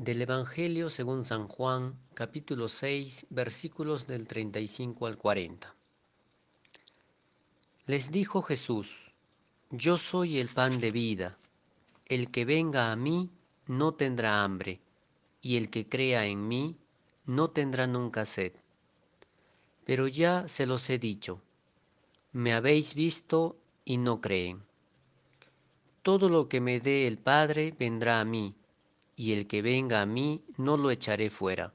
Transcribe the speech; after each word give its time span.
Del 0.00 0.22
Evangelio 0.22 0.88
según 0.88 1.26
San 1.26 1.46
Juan, 1.46 1.94
capítulo 2.14 2.68
6, 2.68 3.26
versículos 3.28 4.06
del 4.06 4.26
35 4.26 5.06
al 5.06 5.18
40. 5.18 5.74
Les 7.84 8.10
dijo 8.10 8.40
Jesús, 8.40 9.12
Yo 9.68 9.98
soy 9.98 10.38
el 10.38 10.48
pan 10.48 10.80
de 10.80 10.90
vida. 10.90 11.36
El 12.06 12.30
que 12.30 12.46
venga 12.46 12.90
a 12.92 12.96
mí 12.96 13.28
no 13.66 13.92
tendrá 13.92 14.42
hambre, 14.42 14.80
y 15.42 15.58
el 15.58 15.68
que 15.68 15.84
crea 15.84 16.24
en 16.24 16.48
mí 16.48 16.76
no 17.26 17.50
tendrá 17.50 17.86
nunca 17.86 18.24
sed. 18.24 18.54
Pero 19.84 20.08
ya 20.08 20.48
se 20.48 20.64
los 20.64 20.88
he 20.88 20.98
dicho, 20.98 21.42
me 22.32 22.54
habéis 22.54 22.94
visto 22.94 23.54
y 23.84 23.98
no 23.98 24.22
creen. 24.22 24.62
Todo 26.02 26.30
lo 26.30 26.48
que 26.48 26.62
me 26.62 26.80
dé 26.80 27.06
el 27.06 27.18
Padre 27.18 27.74
vendrá 27.78 28.20
a 28.20 28.24
mí 28.24 28.54
y 29.20 29.34
el 29.34 29.46
que 29.46 29.60
venga 29.60 30.00
a 30.00 30.06
mí 30.06 30.40
no 30.56 30.78
lo 30.78 30.90
echaré 30.90 31.28
fuera, 31.28 31.74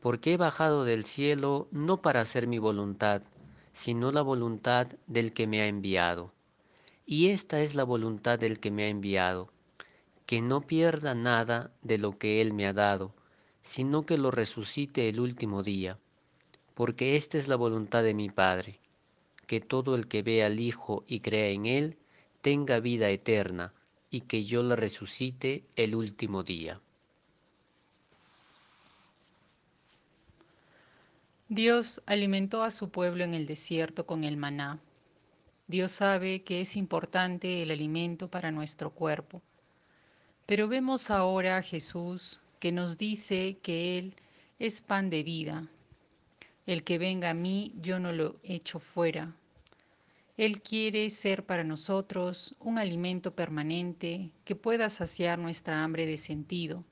porque 0.00 0.34
he 0.34 0.36
bajado 0.36 0.84
del 0.84 1.04
cielo 1.04 1.66
no 1.72 1.96
para 1.96 2.20
hacer 2.20 2.46
mi 2.46 2.58
voluntad, 2.58 3.20
sino 3.72 4.12
la 4.12 4.22
voluntad 4.22 4.86
del 5.08 5.32
que 5.32 5.48
me 5.48 5.60
ha 5.60 5.66
enviado. 5.66 6.30
Y 7.04 7.30
esta 7.30 7.62
es 7.62 7.74
la 7.74 7.82
voluntad 7.82 8.38
del 8.38 8.60
que 8.60 8.70
me 8.70 8.84
ha 8.84 8.88
enviado, 8.90 9.48
que 10.24 10.40
no 10.40 10.60
pierda 10.60 11.16
nada 11.16 11.68
de 11.82 11.98
lo 11.98 12.16
que 12.16 12.40
él 12.40 12.52
me 12.52 12.64
ha 12.68 12.72
dado, 12.72 13.12
sino 13.60 14.06
que 14.06 14.16
lo 14.16 14.30
resucite 14.30 15.08
el 15.08 15.18
último 15.18 15.64
día, 15.64 15.98
porque 16.76 17.16
esta 17.16 17.38
es 17.38 17.48
la 17.48 17.56
voluntad 17.56 18.04
de 18.04 18.14
mi 18.14 18.30
Padre, 18.30 18.78
que 19.48 19.60
todo 19.60 19.96
el 19.96 20.06
que 20.06 20.22
vea 20.22 20.46
al 20.46 20.60
Hijo 20.60 21.02
y 21.08 21.18
crea 21.18 21.48
en 21.48 21.66
él, 21.66 21.96
tenga 22.40 22.78
vida 22.78 23.10
eterna, 23.10 23.72
y 24.10 24.22
que 24.22 24.44
yo 24.44 24.62
la 24.62 24.76
resucite 24.76 25.64
el 25.76 25.94
último 25.94 26.42
día. 26.42 26.80
Dios 31.50 32.02
alimentó 32.04 32.62
a 32.62 32.70
su 32.70 32.90
pueblo 32.90 33.24
en 33.24 33.32
el 33.32 33.46
desierto 33.46 34.04
con 34.04 34.24
el 34.24 34.36
maná. 34.36 34.78
Dios 35.66 35.92
sabe 35.92 36.42
que 36.42 36.60
es 36.60 36.76
importante 36.76 37.62
el 37.62 37.70
alimento 37.70 38.28
para 38.28 38.50
nuestro 38.50 38.90
cuerpo. 38.90 39.40
Pero 40.44 40.68
vemos 40.68 41.10
ahora 41.10 41.56
a 41.56 41.62
Jesús 41.62 42.40
que 42.58 42.72
nos 42.72 42.98
dice 42.98 43.56
que 43.62 43.98
Él 43.98 44.14
es 44.58 44.82
pan 44.82 45.08
de 45.10 45.22
vida. 45.22 45.66
El 46.66 46.84
que 46.84 46.98
venga 46.98 47.30
a 47.30 47.34
mí 47.34 47.72
yo 47.80 47.98
no 47.98 48.12
lo 48.12 48.36
echo 48.44 48.78
fuera, 48.78 49.32
él 50.38 50.60
quiere 50.60 51.10
ser 51.10 51.42
para 51.42 51.64
nosotros 51.64 52.54
un 52.60 52.78
alimento 52.78 53.32
permanente 53.32 54.30
que 54.44 54.54
pueda 54.54 54.88
saciar 54.88 55.36
nuestra 55.36 55.82
hambre 55.82 56.06
de 56.06 56.16
sentido. 56.16 56.84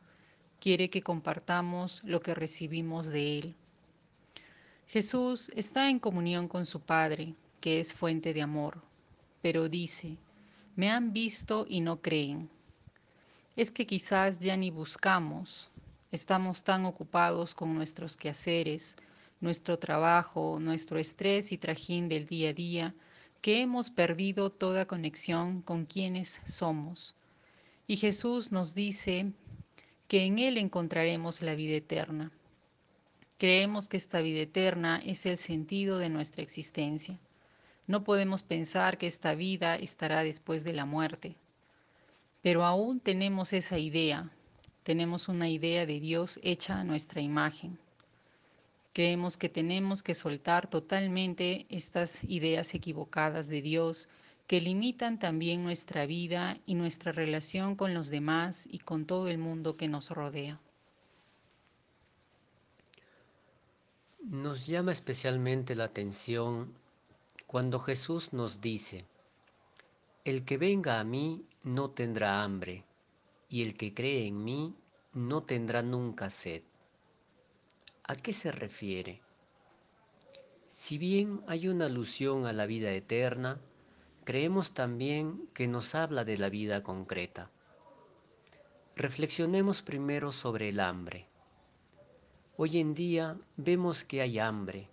Quiere 0.59 0.91
que 0.91 1.01
compartamos 1.01 2.03
lo 2.03 2.21
que 2.21 2.35
recibimos 2.35 3.07
de 3.07 3.39
Él. 3.39 3.55
Jesús 4.89 5.53
está 5.55 5.89
en 5.89 6.01
comunión 6.01 6.49
con 6.49 6.67
su 6.67 6.81
Padre, 6.81 7.35
que 7.61 7.79
es 7.79 7.95
fuente 7.95 8.35
de 8.35 8.43
amor, 8.43 8.83
pero 9.43 9.69
dice, 9.69 10.17
me 10.75 10.91
han 10.91 11.13
visto 11.13 11.67
y 11.69 11.83
no 11.83 11.99
creen. 11.99 12.51
Es 13.55 13.71
que 13.71 13.87
quizás 13.87 14.41
ya 14.41 14.57
ni 14.57 14.73
buscamos, 14.73 15.69
estamos 16.11 16.65
tan 16.65 16.85
ocupados 16.85 17.55
con 17.55 17.77
nuestros 17.77 18.17
quehaceres, 18.17 18.97
nuestro 19.41 19.79
trabajo, 19.79 20.59
nuestro 20.59 20.99
estrés 20.99 21.53
y 21.53 21.59
trajín 21.59 22.09
del 22.09 22.27
día 22.27 22.51
a 22.51 22.53
día, 22.53 22.95
que 23.47 23.61
hemos 23.61 23.91
perdido 23.91 24.51
toda 24.51 24.87
conexión 24.87 25.63
con 25.63 25.87
quienes 25.87 26.41
somos. 26.47 27.15
Y 27.87 27.95
Jesús 27.95 28.51
nos 28.51 28.75
dice 28.75 29.31
que 30.09 30.25
en 30.25 30.41
Él 30.41 30.59
encontraremos 30.59 31.43
la 31.43 31.55
vida 31.55 31.77
eterna. 31.77 32.33
Creemos 33.39 33.87
que 33.87 33.99
esta 33.99 34.21
vida 34.21 34.41
eterna 34.41 35.01
es 35.07 35.27
el 35.27 35.37
sentido 35.37 35.99
de 35.99 36.09
nuestra 36.09 36.43
existencia. 36.43 37.17
No 37.87 38.03
podemos 38.03 38.43
pensar 38.43 38.99
que 38.99 39.07
esta 39.07 39.37
vida 39.37 39.77
estará 39.77 40.25
después 40.25 40.65
de 40.65 40.73
la 40.73 40.85
muerte. 40.85 41.37
Pero 42.43 42.65
aún 42.65 42.99
tenemos 42.99 43.53
esa 43.53 43.79
idea, 43.79 44.29
tenemos 44.83 45.29
una 45.29 45.49
idea 45.49 45.87
de 45.87 46.01
Dios 46.01 46.41
hecha 46.43 46.81
a 46.81 46.85
nuestra 46.85 47.21
imagen. 47.21 47.79
Creemos 48.97 49.37
que 49.37 49.51
tenemos 49.51 50.03
que 50.03 50.15
soltar 50.15 50.71
totalmente 50.71 51.67
estas 51.69 52.25
ideas 52.25 52.75
equivocadas 52.75 53.49
de 53.49 53.61
Dios 53.61 54.09
que 54.47 54.59
limitan 54.59 55.19
también 55.19 55.63
nuestra 55.63 56.07
vida 56.07 56.57
y 56.65 56.77
nuestra 56.77 57.13
relación 57.13 57.77
con 57.77 57.93
los 57.93 58.09
demás 58.09 58.67
y 58.73 58.79
con 58.79 59.05
todo 59.05 59.29
el 59.29 59.37
mundo 59.37 59.77
que 59.77 59.87
nos 59.87 60.09
rodea. 60.09 60.59
Nos 64.23 64.67
llama 64.67 64.93
especialmente 64.93 65.77
la 65.77 65.85
atención 65.85 66.73
cuando 67.47 67.79
Jesús 67.79 68.33
nos 68.33 68.63
dice, 68.63 69.05
el 70.25 70.43
que 70.47 70.57
venga 70.57 71.01
a 71.01 71.05
mí 71.05 71.45
no 71.65 71.91
tendrá 71.91 72.43
hambre, 72.43 72.83
y 73.51 73.61
el 73.63 73.77
que 73.77 73.93
cree 73.93 74.27
en 74.27 74.43
mí 74.43 74.75
no 75.13 75.43
tendrá 75.43 75.83
nunca 75.83 76.31
sed. 76.31 76.63
¿A 78.09 78.15
qué 78.15 78.33
se 78.33 78.53
refiere? 78.53 79.21
Si 80.69 80.97
bien 80.97 81.41
hay 81.49 81.67
una 81.67 81.87
alusión 81.87 82.47
a 82.47 82.53
la 82.53 82.65
vida 82.65 82.93
eterna, 82.93 83.59
creemos 84.23 84.75
también 84.75 85.49
que 85.55 85.67
nos 85.67 85.97
habla 85.97 86.25
de 86.25 86.39
la 86.39 86.49
vida 86.49 86.85
concreta. 86.85 87.51
Reflexionemos 88.95 89.83
primero 89.83 90.31
sobre 90.31 90.69
el 90.69 90.79
hambre. 90.79 91.27
Hoy 92.57 92.79
en 92.79 92.95
día 92.95 93.37
vemos 93.57 94.05
que 94.05 94.21
hay 94.23 94.39
hambre, 94.39 94.87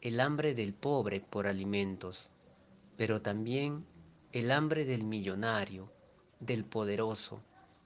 el 0.00 0.18
hambre 0.18 0.54
del 0.54 0.72
pobre 0.72 1.20
por 1.20 1.46
alimentos, 1.46 2.30
pero 2.96 3.20
también 3.20 3.84
el 4.32 4.52
hambre 4.52 4.86
del 4.86 5.04
millonario, 5.04 5.86
del 6.40 6.64
poderoso, 6.64 7.42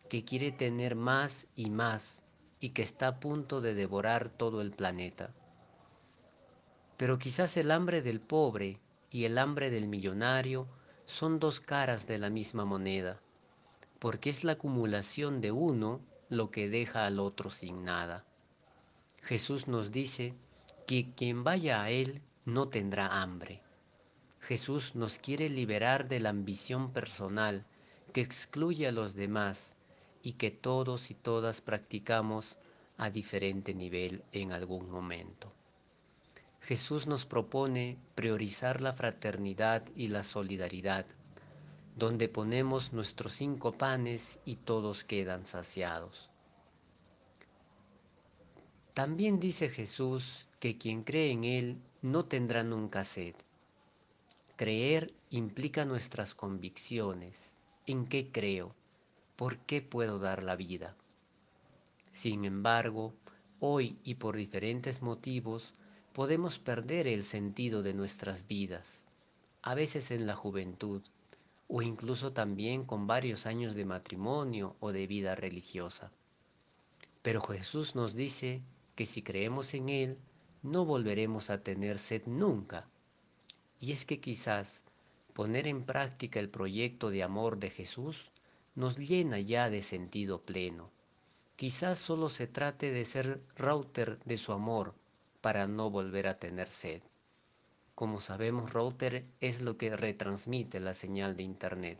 que 0.09 0.25
quiere 0.25 0.53
tener 0.53 0.95
más 0.95 1.49
y 1.57 1.69
más 1.69 2.23
y 2.63 2.71
que 2.71 2.83
está 2.83 3.09
a 3.09 3.19
punto 3.19 3.61
de 3.61 3.75
devorar 3.75 4.31
todo 4.31 4.63
el 4.63 4.71
planeta. 4.71 5.31
Pero 6.97 7.19
quizás 7.19 7.57
el 7.57 7.73
hambre 7.73 8.03
del 8.03 8.21
pobre 8.21 8.79
y 9.11 9.25
el 9.25 9.37
hambre 9.37 9.69
del 9.69 9.89
millonario 9.89 10.69
son 11.05 11.41
dos 11.41 11.59
caras 11.59 12.07
de 12.07 12.19
la 12.19 12.31
misma 12.31 12.65
moneda, 12.65 13.19
porque 13.99 14.31
es 14.31 14.45
la 14.45 14.53
acumulación 14.53 15.41
de 15.41 15.51
uno 15.51 16.01
lo 16.31 16.53
que 16.53 16.69
deja 16.69 17.05
al 17.05 17.19
otro 17.19 17.51
sin 17.51 17.85
nada. 17.85 18.25
Jesús 19.23 19.67
nos 19.67 19.91
dice 19.91 20.33
que 20.87 21.11
quien 21.11 21.43
vaya 21.43 21.83
a 21.83 21.91
Él 21.91 22.23
no 22.45 22.69
tendrá 22.69 23.23
hambre. 23.23 23.61
Jesús 24.41 24.95
nos 24.95 25.19
quiere 25.19 25.49
liberar 25.49 26.09
de 26.09 26.21
la 26.21 26.29
ambición 26.29 26.93
personal 26.93 27.65
que 28.13 28.21
excluye 28.21 28.87
a 28.87 28.93
los 28.93 29.15
demás 29.15 29.75
y 30.23 30.35
que 30.35 30.51
todos 30.51 31.11
y 31.11 31.15
todas 31.15 31.61
practicamos 31.61 32.59
a 32.99 33.11
diferente 33.11 33.75
nivel 33.75 34.23
en 34.33 34.53
algún 34.53 34.91
momento. 34.91 35.51
Jesús 36.61 37.07
nos 37.07 37.25
propone 37.25 37.97
priorizar 38.15 38.81
la 38.81 38.93
fraternidad 38.93 39.83
y 39.97 40.09
la 40.09 40.23
solidaridad, 40.23 41.05
donde 41.97 42.29
ponemos 42.29 42.93
nuestros 42.93 43.33
cinco 43.33 43.73
panes 43.73 44.39
y 44.45 44.57
todos 44.57 45.03
quedan 45.03 45.45
saciados. 45.45 46.29
También 48.95 49.41
dice 49.41 49.69
Jesús 49.69 50.47
que 50.61 50.79
quien 50.79 51.03
cree 51.03 51.33
en 51.33 51.45
Él 51.45 51.83
no 52.03 52.25
tendrá 52.25 52.63
nunca 52.63 53.05
sed. 53.05 53.35
Creer 54.57 55.11
implica 55.31 55.85
nuestras 55.85 56.35
convicciones. 56.35 57.55
¿En 57.87 58.07
qué 58.07 58.31
creo? 58.31 58.71
¿Por 59.37 59.57
qué 59.59 59.83
puedo 59.83 60.19
dar 60.19 60.43
la 60.43 60.57
vida? 60.57 60.97
Sin 62.13 62.45
embargo, 62.45 63.15
hoy 63.61 63.99
y 64.05 64.17
por 64.17 64.37
diferentes 64.37 65.03
motivos 65.03 65.73
podemos 66.13 66.59
perder 66.59 67.07
el 67.07 67.25
sentido 67.25 67.83
de 67.83 67.95
nuestras 67.95 68.47
vidas, 68.47 69.05
a 69.63 69.75
veces 69.75 70.11
en 70.11 70.27
la 70.27 70.37
juventud, 70.37 71.03
o 71.69 71.81
incluso 71.81 72.33
también 72.33 72.85
con 72.85 73.07
varios 73.07 73.47
años 73.47 73.75
de 73.75 73.87
matrimonio 73.87 74.77
o 74.81 74.93
de 74.93 75.07
vida 75.07 75.35
religiosa. 75.35 76.11
Pero 77.23 77.41
Jesús 77.41 77.95
nos 77.95 78.15
dice 78.15 78.61
que 78.95 79.07
si 79.07 79.23
creemos 79.23 79.73
en 79.73 79.89
Él, 79.89 80.19
no 80.63 80.85
volveremos 80.85 81.49
a 81.49 81.63
tener 81.63 81.99
sed 81.99 82.23
nunca. 82.27 82.85
Y 83.81 83.93
es 83.93 84.05
que 84.05 84.21
quizás 84.21 84.83
poner 85.33 85.67
en 85.67 85.85
práctica 85.85 86.41
el 86.41 86.51
proyecto 86.51 87.09
de 87.09 87.23
amor 87.23 87.59
de 87.59 87.71
Jesús 87.71 88.32
nos 88.75 88.97
llena 88.97 89.39
ya 89.39 89.69
de 89.69 89.83
sentido 89.83 90.39
pleno. 90.39 90.91
Quizás 91.57 91.99
solo 91.99 92.29
se 92.29 92.47
trate 92.47 92.91
de 92.91 93.05
ser 93.05 93.41
router 93.57 94.19
de 94.25 94.39
su 94.39 94.53
amor 94.53 94.95
para 95.41 95.67
no 95.67 95.91
volver 95.91 96.27
a 96.27 96.39
tener 96.39 96.71
sed. 96.71 97.03
Como 97.95 98.21
sabemos, 98.21 98.73
router 98.73 99.25
es 99.41 99.61
lo 99.61 99.77
que 99.77 99.95
retransmite 99.95 100.81
la 100.81 100.95
señal 100.95 101.37
de 101.37 101.43
Internet. 101.43 101.99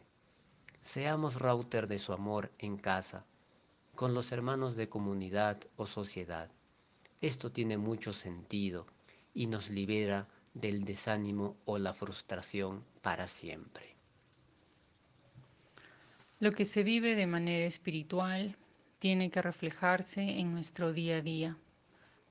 Seamos 0.81 1.37
router 1.37 1.87
de 1.87 1.99
su 1.99 2.13
amor 2.13 2.51
en 2.59 2.79
casa, 2.79 3.25
con 3.95 4.15
los 4.15 4.33
hermanos 4.33 4.75
de 4.75 4.89
comunidad 4.89 5.59
o 5.77 5.87
sociedad. 5.87 6.51
Esto 7.21 7.51
tiene 7.51 7.77
mucho 7.77 8.13
sentido 8.13 8.87
y 9.35 9.47
nos 9.47 9.71
libera 9.71 10.27
del 10.55 10.85
desánimo 10.85 11.57
o 11.67 11.79
la 11.79 11.93
frustración 11.93 12.83
para 13.03 13.29
siempre. 13.29 13.92
Lo 16.43 16.51
que 16.51 16.65
se 16.65 16.83
vive 16.83 17.15
de 17.15 17.29
manera 17.29 17.67
espiritual 17.67 18.57
tiene 18.99 19.31
que 19.31 19.41
reflejarse 19.41 20.41
en 20.41 20.51
nuestro 20.51 20.93
día 20.93 21.19
a 21.19 21.21
día, 21.21 21.57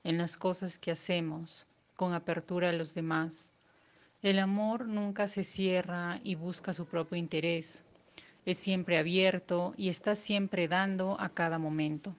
en 0.04 0.18
las 0.18 0.36
cosas 0.36 0.78
que 0.78 0.90
hacemos, 0.90 1.66
con 1.96 2.12
apertura 2.12 2.68
a 2.68 2.72
los 2.74 2.94
demás. 2.94 3.54
El 4.22 4.38
amor 4.38 4.84
nunca 4.84 5.28
se 5.28 5.42
cierra 5.42 6.20
y 6.24 6.34
busca 6.34 6.74
su 6.74 6.84
propio 6.84 7.16
interés. 7.16 7.84
Es 8.44 8.58
siempre 8.58 8.98
abierto 8.98 9.72
y 9.78 9.88
está 9.88 10.14
siempre 10.14 10.68
dando 10.68 11.18
a 11.18 11.30
cada 11.30 11.58
momento. 11.58 12.14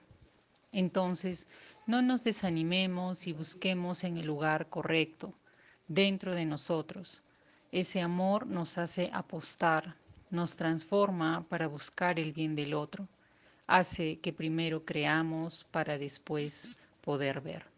Entonces, 0.72 1.46
no 1.86 2.02
nos 2.02 2.24
desanimemos 2.24 3.28
y 3.28 3.32
busquemos 3.32 4.02
en 4.02 4.16
el 4.16 4.26
lugar 4.26 4.66
correcto, 4.66 5.32
dentro 5.86 6.34
de 6.34 6.44
nosotros. 6.44 7.22
Ese 7.70 8.00
amor 8.00 8.48
nos 8.48 8.78
hace 8.78 9.10
apostar, 9.12 9.94
nos 10.34 10.56
transforma 10.56 11.42
para 11.48 11.68
buscar 11.68 12.18
el 12.18 12.32
bien 12.32 12.54
del 12.54 12.74
otro, 12.74 13.06
hace 13.66 14.16
que 14.16 14.32
primero 14.32 14.84
creamos 14.84 15.64
para 15.64 15.96
después 15.98 16.76
poder 17.02 17.40
ver. 17.40 17.73